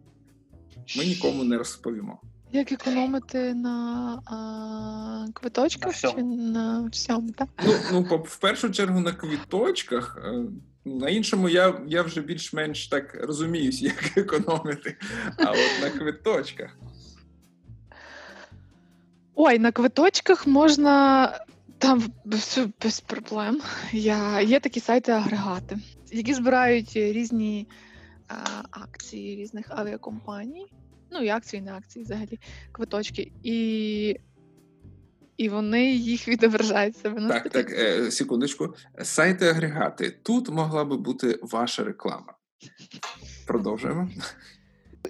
[0.98, 2.20] Ми нікому не розповімо.
[2.52, 7.32] Як економити на а, квиточках на чи на всьому?
[7.32, 7.48] так?
[7.66, 10.18] Ну, ну в першу чергу на квиточках.
[10.24, 10.44] Е,
[10.84, 14.96] на іншому я я вже більш-менш так розуміюсь, як економити.
[15.38, 16.76] А от на квиточках.
[19.34, 21.32] Ой, на квиточках можна
[21.78, 23.60] там без, без проблем.
[23.92, 25.78] Я, Є такі сайти-агрегати,
[26.12, 27.68] які збирають різні
[28.28, 28.34] а,
[28.70, 30.66] акції різних авіакомпаній
[31.10, 32.38] ну і акції, не акції, взагалі,
[32.72, 34.20] квиточки, і
[35.38, 38.74] і вони їх відображають себе на Так, так, е, секундочку.
[39.02, 40.10] Сайти-агрегати.
[40.22, 42.34] Тут могла би бути ваша реклама.
[43.46, 44.08] Продовжуємо.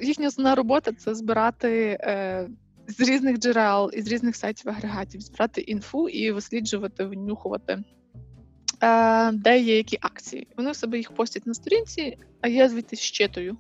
[0.01, 2.49] Їхня основна робота це збирати е,
[2.89, 7.85] з різних джерел і з різних сайтів агрегатів, збирати інфу і висліджувати, винюхувати,
[8.83, 10.49] е, де є які акції.
[10.57, 13.57] Вони в себе їх постять на сторінці, а я звідти щитую.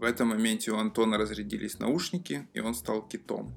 [0.00, 3.50] В этом моменте у Антона разрядились наушники, і він став китом.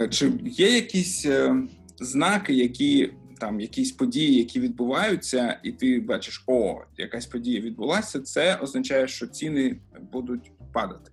[0.00, 1.56] Е, чи є якісь е,
[1.98, 8.56] знаки, які там якісь події, які відбуваються, і ти бачиш, о, якась подія відбулася, це
[8.56, 9.80] означає, що ціни
[10.12, 11.10] будуть падати.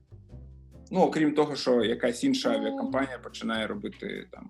[0.92, 2.58] Ну, окрім того, що якась інша ну.
[2.58, 4.50] авіакомпанія починає робити там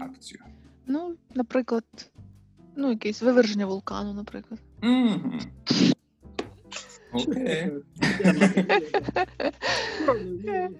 [0.00, 0.40] акцію.
[0.86, 1.84] Ну, наприклад,
[2.76, 4.60] ну, якесь виверження вулкану, наприклад.
[4.82, 5.95] Mm-hmm.
[7.12, 7.72] Окей.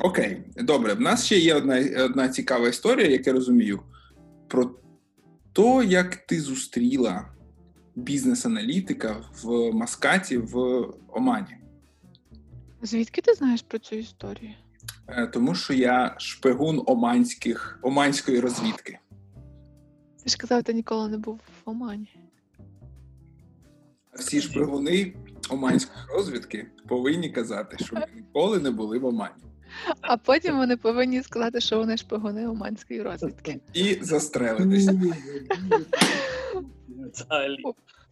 [0.00, 0.94] Окей, добре.
[0.94, 3.80] В нас ще є одна одна цікава історія, як я розумію,
[4.48, 4.70] про
[5.52, 7.32] те, як ти зустріла
[7.94, 11.56] бізнес-аналітика в Маскаті в Омані.
[12.82, 14.52] Звідки ти знаєш про цю історію?
[15.08, 18.98] Е, тому що я шпигун оманських, оманської розвідки.
[20.24, 22.08] Ти ж казав, ти ніколи не був в Омані
[24.14, 25.12] всі шпигуни
[25.50, 29.34] оманської розвідки повинні казати, що ми ніколи не були в Омані.
[30.00, 33.60] А потім вони повинні сказати, що вони шпигуни оманської розвідки.
[33.74, 35.00] І застрелитися.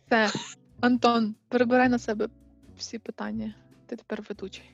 [0.07, 0.31] Все,
[0.81, 2.29] Антон, перебирай на себе
[2.79, 3.55] всі питання.
[3.87, 4.65] Ти тепер ведучий.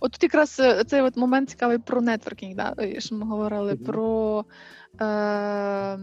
[0.00, 2.74] От тут якраз е, цей от момент цікавий про нетворкінг, да?
[2.98, 3.84] що ми говорили mm-hmm.
[3.84, 4.44] про
[5.00, 5.98] е,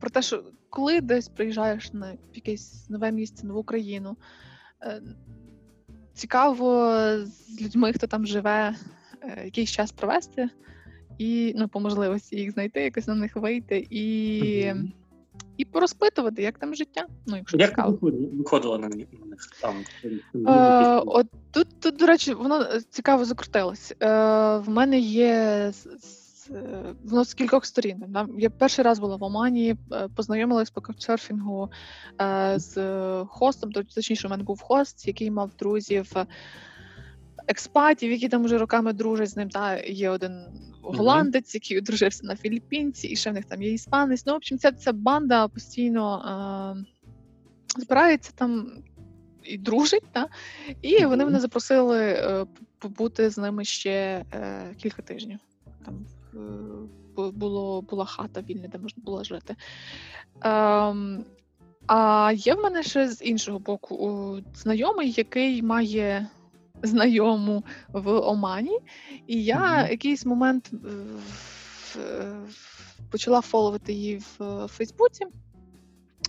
[0.00, 4.16] про те, що коли десь приїжджаєш на якесь нове місце, нову країну,
[4.82, 5.02] е,
[6.14, 6.92] цікаво
[7.24, 8.74] з людьми, хто там живе,
[9.22, 10.48] е, якийсь час провести,
[11.18, 14.92] і ну, по можливості їх знайти, якось на них вийти і mm-hmm.
[15.56, 17.06] І порозпитувати, як там життя.
[17.26, 17.98] Ну, якщо Як цікаво.
[18.00, 19.06] виходило на них
[19.60, 19.74] там?
[20.46, 23.94] Е, от тут, тут, до речі, воно е, цікаво закрутилось.
[24.02, 24.06] Е,
[24.58, 25.72] В мене є
[26.50, 28.04] Е, воно з кількох сторін.
[28.38, 31.70] Я перший раз була в Омані, е, познайомилась по каучсерфінгу
[32.20, 32.76] е, з
[33.28, 36.12] хостом, точніше, у мене був хост, який мав друзів.
[37.48, 39.50] Експатів, які там вже роками дружать з ним.
[39.50, 40.44] Та є один
[40.82, 44.26] голландець, який одружився на Філіппінці, і ще в них там є іспанець.
[44.26, 46.22] Ну, в общем, ця ця банда постійно
[46.78, 48.72] е, збирається там
[49.42, 50.04] і дружить.
[50.12, 50.26] Та?
[50.82, 52.46] І вони мене запросили е,
[52.78, 55.38] побути з ними ще е, кілька тижнів.
[55.84, 56.06] Там
[56.36, 59.56] Е, було, була хата вільна, де можна було жити.
[60.42, 61.24] Ем,
[61.86, 66.26] А є в мене ще з іншого боку знайомий, який має
[66.82, 68.78] знайому в Омані,
[69.26, 69.90] і я mm-hmm.
[69.90, 70.70] якийсь момент
[73.10, 75.26] почала фоловити її в Фейсбуці.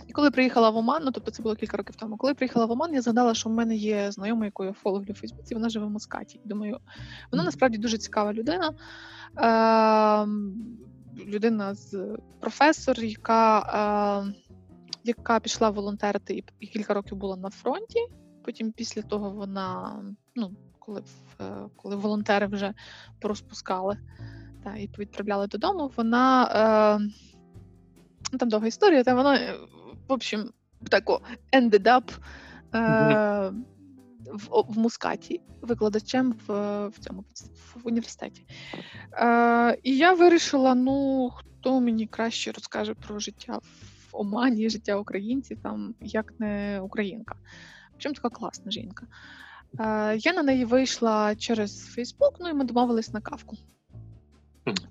[0.06, 2.70] І коли приїхала в Оман, ну тобто це було кілька років тому, коли приїхала в
[2.70, 5.86] Оман, я згадала, що в мене є знайома, яку я фоловлю в Фейсбуці, вона живе
[5.86, 6.40] в Москаті.
[6.44, 6.78] Думаю,
[7.32, 8.74] вона насправді дуже цікава людина.
[9.38, 10.28] Е,
[11.26, 14.34] Людина з професор, яка е,
[15.04, 17.98] яка пішла волонтерити і кілька років була на фронті.
[18.44, 20.00] Потім після того вона,
[20.38, 21.02] ну, коли
[21.76, 22.74] коли волонтери вже
[23.20, 23.98] порозпускали
[24.64, 26.98] та, і відправляли додому, вона.
[27.02, 29.54] Е, там довга історія, та вона
[30.08, 30.50] в общем,
[30.90, 31.20] тако
[31.52, 32.18] ended up
[32.74, 33.52] е,
[34.32, 37.24] в, в Мускаті викладачем в в цьому
[37.74, 38.44] в університеті.
[39.12, 45.58] Е, І я вирішила: ну, хто мені краще розкаже про життя в Омані, життя українців,
[45.62, 47.34] там, як не українка.
[47.98, 49.06] Чим така класна жінка.
[49.80, 53.56] Е, Я на неї вийшла через Фейсбук, ну і ми домовились на кавку.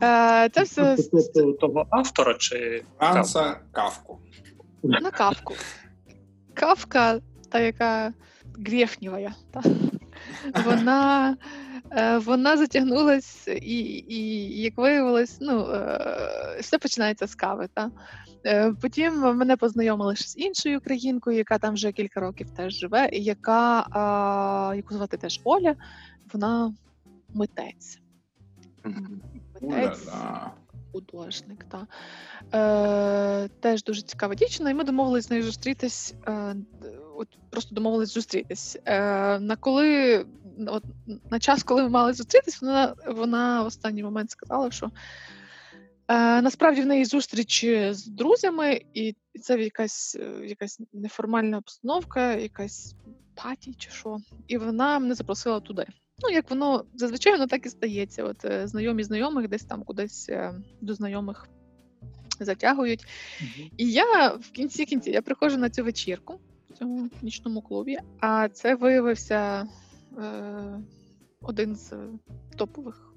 [0.03, 0.97] Е, це все...
[1.59, 4.19] Того автора чи Франца Кавку
[4.83, 5.53] на кавку.
[6.53, 8.13] Кавка, та яка
[8.65, 9.61] грєхнєва, та.
[10.65, 11.37] вона
[11.91, 17.69] е, вона затягнулась, і, і як виявилось, ну, е, все починається з кави.
[17.73, 17.91] Та.
[18.47, 23.23] Е, потім мене познайомили з іншою українкою, яка там вже кілька років теж живе, і
[23.23, 25.75] яка, яку звати теж Оля,
[26.33, 26.73] вона
[27.33, 27.99] митець.
[29.61, 30.09] Митець
[30.97, 31.65] художник.
[31.69, 31.87] Та.
[32.53, 36.15] Е, Теж дуже цікава дівчина, і ми домовились з нею зустрітись.
[36.27, 36.55] Е,
[37.15, 38.77] от Просто домовились зустрітись.
[38.85, 40.25] Е, На коли
[40.67, 40.83] от,
[41.31, 44.91] на час, коли ми мали зустрітись, вона вона в останній момент сказала, що
[46.09, 52.95] насправді в неї зустріч з друзями, і це якась якась неформальна обстановка, якась
[53.43, 54.17] паті чи що.
[54.47, 55.85] І вона мене запросила туди.
[56.19, 58.23] Ну, як воно зазвичай воно так і стається.
[58.23, 61.47] От е, знайомі знайомих десь там кудись е, до знайомих
[62.39, 63.05] затягують.
[63.41, 63.71] Mm-hmm.
[63.77, 66.39] І я в кінці кінці я приходжу на цю вечірку
[66.69, 69.67] в цьому нічному клубі, а це виявився
[70.17, 70.79] е,
[71.41, 71.93] один з
[72.55, 73.13] топових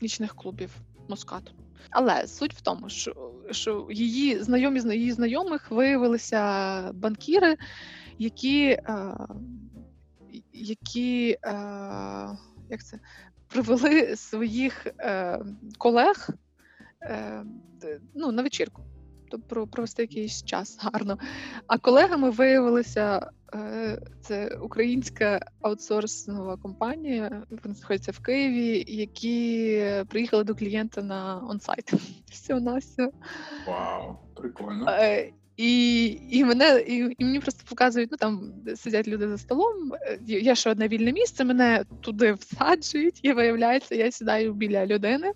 [0.00, 0.76] нічних клубів
[1.08, 1.52] Москату.
[1.90, 3.14] Але суть в тому, що
[3.50, 7.56] що її знайомі з її знайомих виявилися банкіри,
[8.18, 9.16] які е,
[10.52, 11.52] які е,
[12.70, 12.98] як це,
[13.48, 15.40] привели своїх е,
[15.78, 16.28] колег
[17.02, 17.44] е,
[18.14, 18.82] ну, на вечірку.
[19.34, 21.18] Тобто провести якийсь час гарно.
[21.66, 27.42] А колегами виявилися е, це українська аутсорсингова компанія.
[27.50, 31.92] Вони знаходяться в Києві, які приїхали до клієнта на онсайт.
[32.30, 33.10] Все на все.
[33.66, 34.86] Вау, прикольно.
[34.88, 39.92] Е, і і мене і, і мені просто показують, ну там сидять люди за столом.
[40.02, 45.32] Е, є ще одне вільне місце, мене туди всаджують, і виявляється, я сідаю біля людини,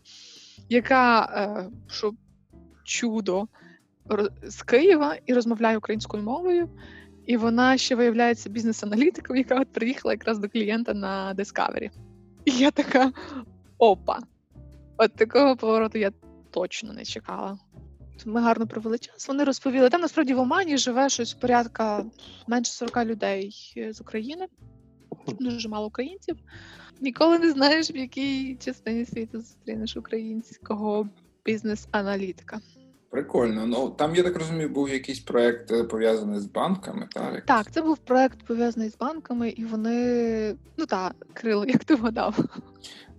[0.68, 2.12] яка е, що
[2.84, 3.48] чудо
[4.42, 6.68] з Києва і розмовляє українською мовою.
[7.26, 11.90] І вона ще виявляється бізнес-аналітиком, яка от приїхала якраз до клієнта на Discovery.
[12.44, 13.12] І я така
[13.78, 14.18] опа!
[14.96, 16.12] От такого повороту я
[16.50, 17.58] точно не чекала.
[18.26, 19.28] Ми гарно провели час.
[19.28, 19.88] Вони розповіли.
[19.88, 22.04] Там насправді в Омані живе щось порядка
[22.46, 24.46] менше 40 людей з України.
[25.40, 26.36] дуже мало українців.
[27.00, 31.08] Ніколи не знаєш, в якій частині світу зустрінеш українського
[31.44, 32.60] бізнес-аналітика.
[33.10, 33.66] Прикольно.
[33.66, 37.08] Ну там я так розумію, був якийсь проект е, пов'язаний з банками.
[37.12, 41.94] Так, Так, це був проект пов'язаний з банками, і вони ну так, крило, як ти
[41.94, 42.38] вгадав.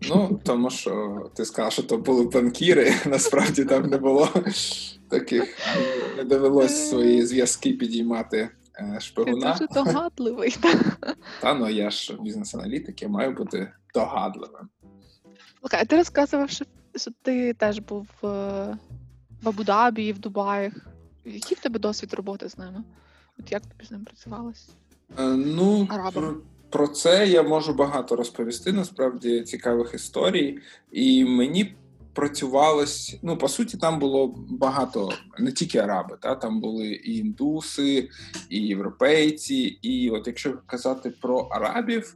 [0.10, 2.94] Ну тому що ти сказав, що то були банкіри.
[3.06, 4.30] Насправді там не було
[5.10, 5.58] таких,
[6.18, 8.50] не довелось свої зв'язки підіймати
[8.80, 9.52] е, шпигуна.
[9.52, 10.58] Дуже догадливий.
[11.42, 14.70] Та ну я ж бізнес-аналітик, я маю бути догадливим.
[15.62, 16.66] Окей, ти розказував, що,
[17.22, 18.78] ти теж був е,
[19.42, 20.74] в Абу-Дабі в Дубаях.
[21.26, 22.84] Який в тебе досвід роботи з ними?
[23.40, 24.70] От як тобі з ним працювалося?
[25.20, 26.38] Е, ну, про,
[26.70, 28.72] про це я можу багато розповісти.
[28.72, 30.60] Насправді цікавих історій,
[30.92, 31.76] і мені
[32.14, 33.18] працювалось.
[33.22, 38.10] Ну, по суті, там було багато не тільки араби, та там були і індуси,
[38.50, 39.56] і європейці.
[39.82, 42.16] І от якщо казати про арабів,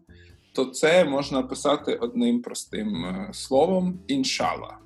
[0.53, 4.77] то це можна описати одним простим е, словом іншала.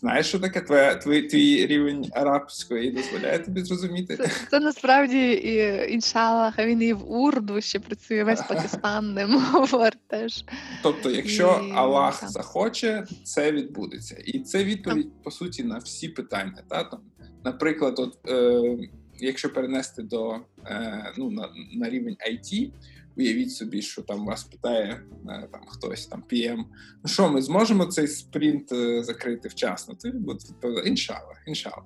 [0.00, 4.16] Знаєш, що таке твоя, твій, твій рівень арабської дозволяє тобі зрозуміти?
[4.16, 9.38] Це, це насправді і іншалах, а він і в урду ще працює, весь Пакистан ним
[9.52, 10.44] говорить теж.
[10.82, 14.16] Тобто, якщо І, Аллах захоче, це відбудеться.
[14.24, 16.62] І це відповідь, по суті, на всі питання.
[16.68, 16.84] Та?
[16.84, 17.00] Там,
[17.44, 22.70] наприклад, от, е, якщо перенести до е, ну, на, на рівень IT,
[23.16, 26.64] уявіть собі, що там вас питає е, там хтось там PM,
[27.02, 29.94] ну що, ми зможемо цей спринт е, закрити вчасно?
[29.94, 31.82] Ти буде відповідати, іншала, іншала.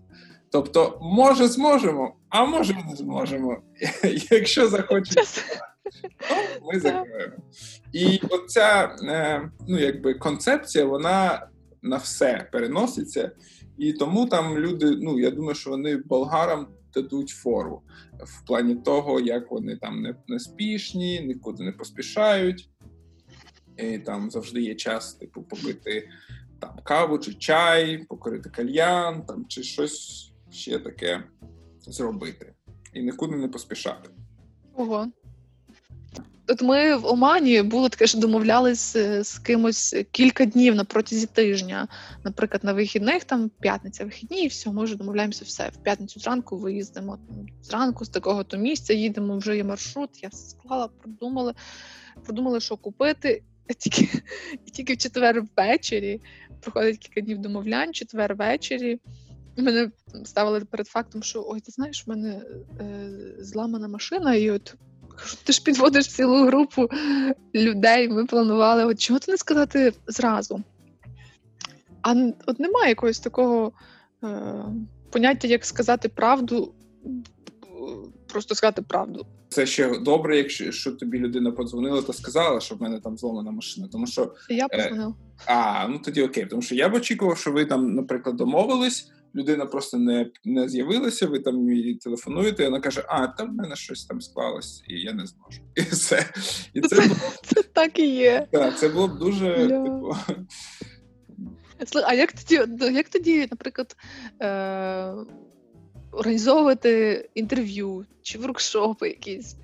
[0.53, 3.63] Тобто, може, зможемо, а може не зможемо.
[4.31, 7.37] Якщо захоче то ми закроємо.
[7.93, 11.47] І оця е, ну, якби концепція, вона
[11.83, 13.31] на все переноситься,
[13.79, 19.21] і тому там люди, ну я думаю, що вони болгарам дадуть фору в плані того,
[19.21, 22.71] як вони там не, не спішні, нікуди не поспішають.
[23.77, 26.09] І там завжди є час, типу, попити
[26.61, 31.23] там каву чи чай, покорити кальян, там чи щось ще таке
[31.81, 32.55] зробити.
[32.95, 34.11] І нікуди не поспішати.
[34.75, 35.07] Ого.
[36.51, 41.27] От ми в Омані було таке, що домовлялись е, з кимось кілька днів на протязі
[41.27, 41.89] тижня.
[42.25, 45.69] Наприклад, на вихідних там п'ятниця, вихідні, і все, ми вже домовляємося все.
[45.69, 47.19] В п'ятницю зранку виїздимо.
[47.63, 50.23] Зранку з такого то місця їдемо, вже є маршрут.
[50.23, 51.55] Я все склала, продумали,
[52.25, 53.43] продумали, що купити.
[53.79, 54.09] Тільки,
[54.73, 56.21] тільки в четвер ввечері
[56.61, 59.01] проходить кілька днів домовлянь, четвер ввечері.
[59.57, 59.91] Мене
[60.25, 62.43] ставили перед фактом, що ой, ти знаєш, в мене
[62.81, 64.77] е, зламана машина, і от
[65.45, 66.89] ти ж підводиш цілу групу
[67.55, 68.09] людей.
[68.09, 70.63] Ми планували, от чого ти не сказати зразу?
[72.03, 72.15] А
[72.47, 73.73] от немає якогось такого
[74.25, 74.29] е,
[75.11, 76.75] поняття, як сказати правду,
[78.27, 79.27] просто сказати правду.
[79.49, 83.51] Це ще добре, якщо що тобі людина подзвонила та сказала, що в мене там зломана
[83.51, 83.89] машина.
[83.93, 85.15] Тому що я Е, позвонила.
[85.47, 89.11] а ну тоді окей, тому що я б очікував, що ви там, наприклад, домовились.
[89.35, 93.55] Людина просто не, не з'явилася, ви там їй телефонуєте, і вона каже: А, там в
[93.55, 95.61] мене щось там склалось, і я не зможу.
[95.77, 96.27] І все.
[96.75, 97.15] І це було,
[97.45, 98.47] Це так і є.
[98.53, 99.85] так, це було б дуже Бля.
[99.85, 100.17] типу.
[102.07, 103.97] А як тоді, ну, як тоді, наприклад,
[104.43, 105.15] е,
[106.13, 109.57] організовувати інтерв'ю чи воркшопи якісь?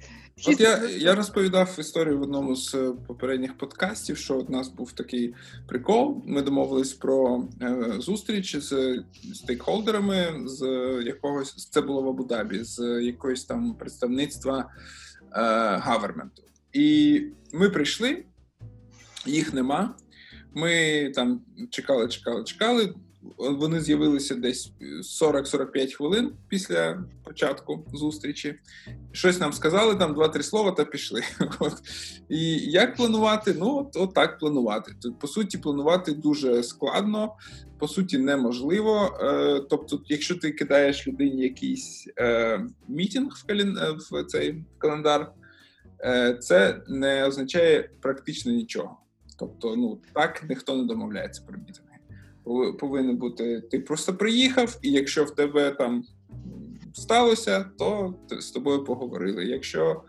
[0.45, 4.93] От я, я розповідав історію в одному з е, попередніх подкастів, що у нас був
[4.93, 5.35] такий
[5.67, 6.23] прикол.
[6.27, 9.03] Ми домовились про е, зустріч з
[9.35, 10.63] стейкхолдерами з
[11.07, 14.67] якогось це було в Абу-Дабі, з якогось там представництва е,
[15.77, 16.43] гаверменту.
[16.73, 17.23] І
[17.53, 18.25] ми прийшли,
[19.27, 19.95] їх нема.
[20.55, 22.95] Ми там чекали, чекали, чекали.
[23.39, 24.73] Вони з'явилися десь
[25.21, 28.55] 40-45 хвилин після початку зустрічі.
[29.13, 31.23] Щось нам сказали, там два-три слова та пішли.
[31.59, 31.73] От.
[32.29, 33.55] І як планувати?
[33.59, 34.93] Ну, от, от так планувати.
[35.03, 37.33] Тут, по суті, планувати дуже складно,
[37.79, 39.19] по суті, неможливо.
[39.21, 43.79] Е, тобто, якщо ти кидаєш людині якийсь е, мітінг в, кален...
[43.79, 45.33] е, в цей календар,
[46.01, 48.97] е, це не означає практично нічого.
[49.39, 51.86] Тобто, ну так ніхто не домовляється про мітинги.
[52.47, 56.05] Пов- Повинен бути, ти просто приїхав, і якщо в тебе там
[56.93, 59.45] сталося, то з тобою поговорили.
[59.45, 60.03] Якщо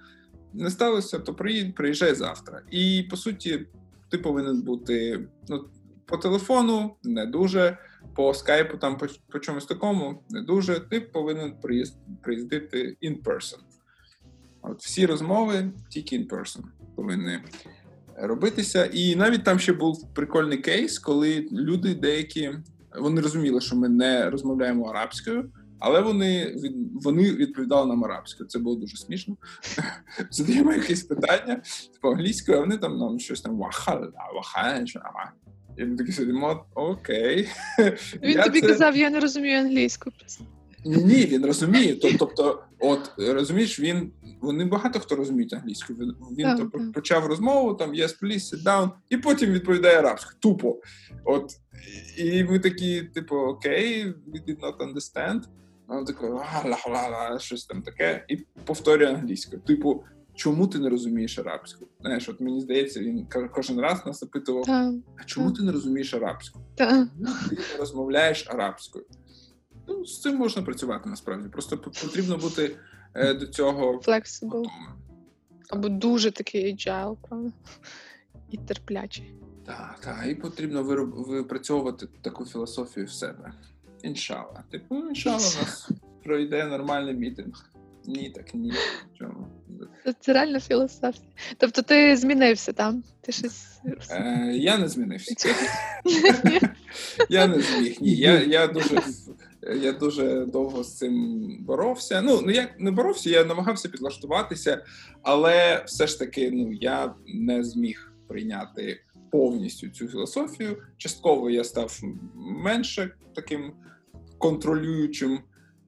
[0.54, 2.62] не сталося, то приїдь, приїжджай завтра.
[2.72, 3.68] І по суті,
[4.10, 5.66] ти повинен бути ну,
[6.06, 7.78] по телефону не дуже,
[8.16, 10.80] по скайпу, там по, по чомусь такому не дуже.
[10.80, 13.60] Ти повинен приїзд, приїздити in person.
[14.62, 16.62] От всі розмови тільки in person
[16.96, 17.40] повинні
[18.18, 18.86] робитися.
[18.86, 22.52] І навіть там ще був прикольний кейс, коли люди деякі
[23.00, 26.56] вони розуміли, що ми не розмовляємо арабською, Але вони
[26.94, 28.50] вони відповідали нам арабською.
[28.50, 29.38] Це було дуже смішно.
[30.32, 31.62] Задаємо якісь питання
[32.02, 34.86] по англійською, а вони там нам щось там вахала, вахала,
[35.78, 37.50] і ми такі сидимо, окей.
[38.24, 38.68] Він я тобі це...
[38.68, 40.12] казав, я не розумію англійську.
[40.88, 41.96] Ні, він розуміє.
[42.20, 44.12] Тобто, от розумієш, він
[44.42, 45.94] вони багато хто розуміє англійську.
[45.94, 46.92] Він він так, так.
[46.94, 50.38] почав розмову, там yes, please, sit down, і потім відповідає арабською.
[50.40, 50.80] Тупо.
[51.26, 51.52] От
[52.18, 55.42] і ми такі, типу, окей, we did not understand.
[55.88, 58.36] А він такий, ла-ла-ла, щось там таке, і
[58.66, 59.62] повторює англійською.
[59.62, 60.04] Типу,
[60.36, 61.88] чому ти не розумієш арабську?
[62.02, 64.66] Знаєш, от мені здається, він кожен раз нас запитував:
[65.18, 66.60] а чому ти не розумієш арабську?
[67.50, 69.06] Ти не розмовляєш арабською.
[69.88, 71.50] Ну, з цим можна працювати насправді.
[71.50, 72.76] Просто потрібно бути
[73.14, 74.66] е, до цього Flexible.
[75.70, 77.52] Або дуже такий agile, правда?
[78.52, 79.34] І терплячий.
[79.66, 83.54] Так, так, і потрібно випрацьовувати таку філософію в себе.
[84.04, 84.64] Іншала.
[84.72, 85.90] Типу, іншала у нас
[86.24, 87.70] пройде нормальний мітинг.
[88.06, 88.74] Ні, так ні.
[89.20, 89.48] Чому?
[90.20, 91.28] Це реально філософія.
[91.58, 93.04] Тобто ти змінився там?
[93.22, 93.80] Ти щось...
[94.12, 95.50] Е, Я не змінився.
[97.30, 97.98] Я не зміг.
[98.02, 98.16] Ні.
[98.16, 99.02] Я я, дуже
[99.62, 102.22] я дуже довго з цим боровся.
[102.22, 104.86] Ну, ну як не боровся, я намагався підлаштуватися,
[105.22, 109.00] але все ж таки ну, я не зміг прийняти
[109.32, 110.84] повністю цю філософію.
[110.98, 112.00] Частково я став
[112.36, 113.74] менше таким
[114.38, 115.40] контролюючим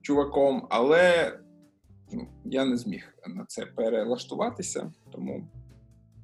[0.02, 1.38] чуваком, але
[2.12, 5.48] ну, я не зміг на це перелаштуватися, тому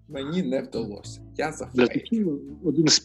[0.08, 1.20] мені не вдалося.
[1.36, 2.40] Я зафейків.
[2.64, 2.98] Один з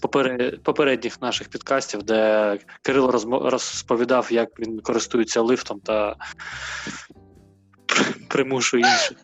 [0.64, 6.16] попередніх наших підкастів, де Кирило розповідав, як він користується лифтом та
[8.28, 9.18] примушує інших.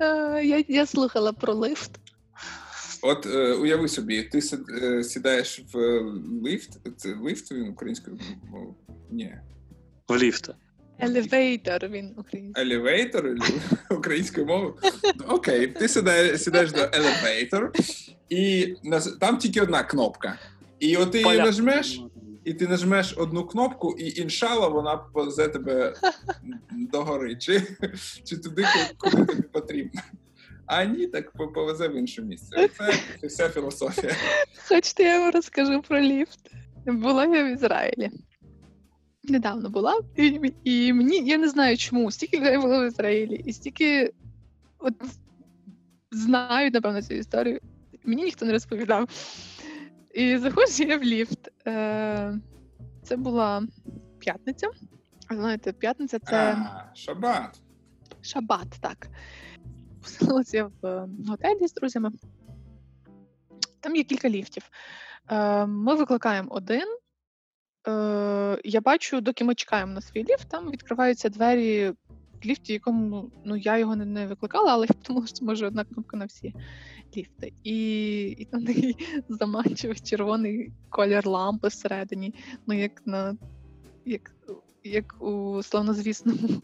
[0.00, 1.90] Е, я я слухала про лифт.
[3.02, 4.40] От е, уяви собі, ти
[4.82, 6.00] е, сідаєш в
[6.42, 6.70] лифт.
[6.96, 8.18] Це лифт він українською
[8.50, 8.74] мовою?
[9.10, 9.34] Ні.
[10.08, 10.54] В ліфта.
[10.98, 12.66] Elevator він українською.
[12.66, 13.34] Elevator
[13.90, 14.74] українською мовою?
[15.28, 17.72] Окей, ти сідаєш, сідаєш до elevator,
[18.28, 18.74] і
[19.20, 20.38] там тільки одна кнопка.
[20.80, 22.00] І от ти її нажмеш,
[22.44, 25.94] і ти нажмеш одну кнопку, і іншалла вона повезе тебе
[26.72, 27.62] догори, чи,
[28.24, 28.64] чи туди,
[28.98, 30.00] куди тобі потрібно.
[30.66, 32.68] А ні, так повезе в інше місце.
[33.20, 34.12] Це вся філософія.
[34.68, 36.38] Хочете, я вам розкажу про ліфт.
[36.86, 38.10] Була я в Ізраїлі
[39.30, 43.52] недавно була, і і мені я не знаю чому, стільки я була в Ізраїлі, і
[43.52, 44.12] стільки
[44.78, 44.94] от
[46.10, 47.60] знають, напевно, цю історію.
[48.04, 49.08] Мені ніхто не розповідав.
[50.14, 51.48] І заходжу я в ліфт.
[51.66, 52.38] Е,
[53.02, 53.62] Це була
[54.18, 54.70] п'ятниця.
[55.30, 56.36] Знаєте, п'ятниця це.
[56.36, 57.60] А, Шабат.
[58.22, 59.08] Шабат, так.
[60.02, 62.10] Поселилася я в готелі з друзями.
[63.80, 64.70] Там є кілька ліфтів.
[65.30, 66.96] Е, Ми викликаємо один.
[67.88, 71.92] Е, Я бачу, доки ми чекаємо на свій ліфт, там відкриваються двері
[72.42, 75.84] в ліфті, якому ну я його не, не викликала, але я подумала, що може одна
[75.84, 76.54] кнопка на всі
[77.16, 77.52] ліфти.
[77.64, 78.96] І і там такий
[79.28, 82.34] заманчивий червоний колір лампи всередині,
[82.66, 83.36] ну як на
[84.06, 84.30] як,
[84.84, 86.48] як у славнозвісному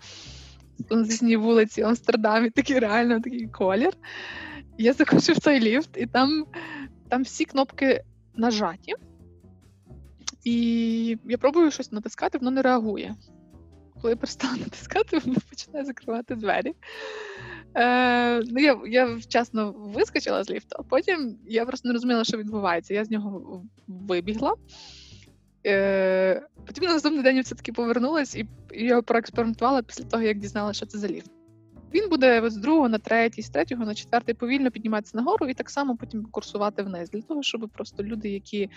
[0.88, 3.92] славнозвісній вулиці в Амстердамі, такий реально такий колір.
[4.78, 6.46] Я заходжу в той ліфт, і там,
[7.08, 8.04] там всі кнопки
[8.34, 8.94] нажаті.
[10.44, 13.14] І я пробую щось натискати, воно не реагує.
[14.02, 16.74] Коли я перестала натискати, воно починає закривати двері.
[17.74, 22.36] Е, ну, Я я вчасно вискочила з ліфту, а потім я просто не розуміла, що
[22.36, 22.94] відбувається.
[22.94, 24.54] Я з нього вибігла.
[25.66, 30.76] Е, Потім на наступний день я все-таки повернулась і я проекспериментувала після того, як дізналася,
[30.76, 31.30] що це за ліфт.
[31.94, 35.70] Він буде з другого на третій, з третього на четвертий повільно підніматися нагору і так
[35.70, 38.70] само потім курсувати вниз, для того, щоб просто люди, які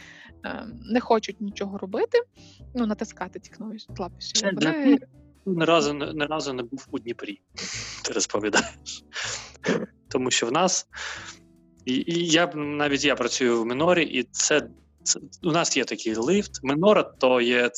[0.45, 2.21] е, не хочуть нічого робити,
[2.75, 3.87] ну натискати ці клавіші.
[4.53, 4.99] Вони...
[5.45, 7.41] Не разу не разу не був у Дніпрі,
[8.05, 9.03] ти розповідаєш.
[10.09, 10.87] Тому що в нас
[11.85, 14.69] і, і я навіть я працюю в минорі, і це.
[15.03, 16.63] Це, у нас є такий лифт.
[16.63, 17.71] Минора то є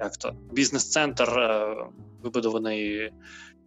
[0.00, 1.76] як то бізнес-центр, е,
[2.22, 3.12] вибудований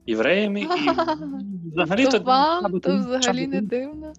[0.05, 0.67] євреями, і
[1.73, 4.13] взагалі то, вам, то взагалі не дивно.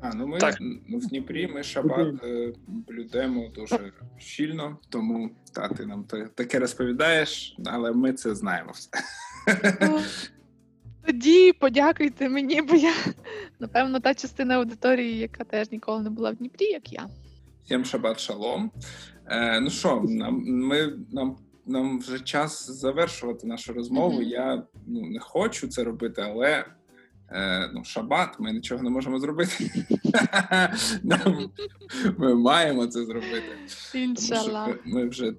[0.00, 0.56] А, ну ми так.
[0.60, 7.56] ну, в Дніпрі ми шабат е, блюдемо дуже щільно, тому та, ти нам таке розповідаєш,
[7.66, 8.90] але ми це знаємо все.
[11.06, 12.94] Тоді подякуйте мені, бо я,
[13.58, 17.08] напевно, та частина аудиторії, яка теж ніколи не була в Дніпрі, як я.
[17.64, 18.70] Всім шабат шалом.
[19.26, 21.36] Е, Ну що, нам ми нам
[21.68, 24.20] нам вже час завершувати нашу розмову.
[24.20, 24.28] Mm-hmm.
[24.28, 26.64] Я ну не хочу це робити, але
[27.30, 29.70] е, ну шабат, ми нічого не можемо зробити.
[31.02, 31.50] Нам,
[32.18, 33.58] Ми маємо це зробити.
[33.92, 35.34] Тому що ми вже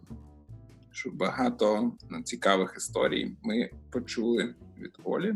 [0.92, 1.92] що багато
[2.24, 5.36] цікавих історій ми почули від Олі.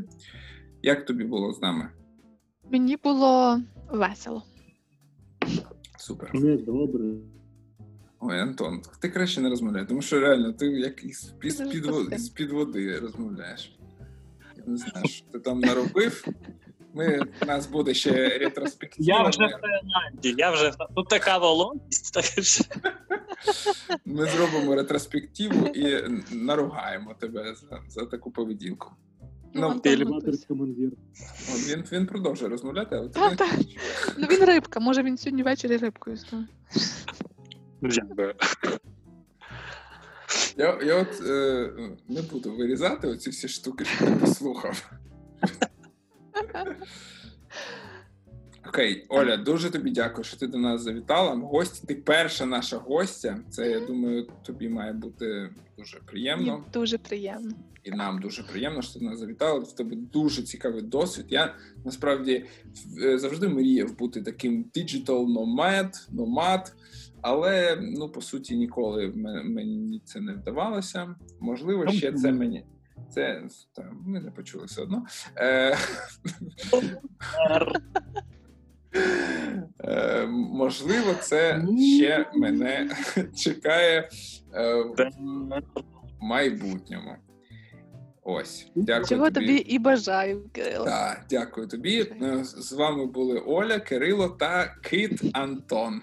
[0.82, 1.90] Як тобі було з нами?
[2.72, 4.44] Мені було весело.
[5.98, 6.32] Супер.
[6.66, 7.04] Добре.
[8.26, 11.86] Ой, Антон, ти краще не розмовляй, тому що реально ти як із під, під,
[12.20, 13.76] з під води розмовляєш.
[14.58, 16.28] Я не знаю, що ти там наробив.
[16.94, 19.18] Ми, у нас буде ще ретроспектива.
[19.18, 22.64] Я вже в Таїланді, я вже тут така вологість, так що
[24.06, 28.92] Ми зробимо ретроспективу і наругаємо тебе за, за таку поведінку.
[29.54, 29.82] Ну.
[29.86, 30.92] Елеватор командир.
[31.54, 33.48] От він, він продовжує розмовляти, але ти Та, не та.
[34.18, 36.48] Ну він рибка, може він сьогодні ввечері рибкою стане.
[37.84, 38.34] Дякую.
[40.58, 41.70] Я, я от е,
[42.08, 44.92] не буду вирізати оці всі штуки, що ти послухав.
[48.68, 51.36] Окей, Оля, дуже тобі дякую, що ти до нас завітала.
[51.36, 53.40] Гость, ти перша наша гостя.
[53.50, 56.52] Це я думаю, тобі має бути дуже приємно.
[56.52, 57.52] Мені дуже приємно.
[57.84, 59.60] і нам дуже приємно, що ти до нас завітала.
[59.60, 61.26] В тебе дуже цікавий досвід.
[61.30, 61.56] Я
[61.86, 62.46] насправді
[63.04, 66.72] е, завжди мріяв бути таким digital nomad, nomad,
[67.24, 69.08] але ну по суті ніколи
[69.46, 71.16] мені це не вдавалося.
[71.40, 72.66] Можливо, ще це мені.
[73.10, 73.44] Це
[73.76, 75.06] та, ми не почули все одно.
[75.36, 75.78] Е,
[79.84, 81.66] е, можливо, це
[81.98, 82.90] ще мене
[83.36, 84.10] чекає
[84.54, 85.12] е, в
[86.22, 87.16] майбутньому.
[88.26, 90.86] Ось, дякую Чого тобі і бажаю, Кирило.
[90.86, 92.00] Так, дякую тобі.
[92.22, 96.02] Е, З вами були Оля, Кирило та Кит Антон.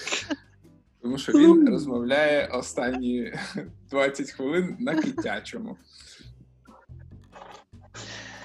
[1.02, 3.34] Тому що він розмовляє останні
[3.90, 5.76] 20 хвилин на китячому.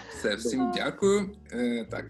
[0.09, 1.29] Все, всім дякую.
[1.51, 2.05] Е, Так,